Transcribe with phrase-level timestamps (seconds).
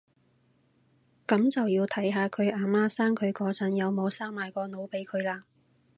[1.27, 5.43] 噉就要睇下佢阿媽生佢嗰陣有冇生埋個腦俾佢喇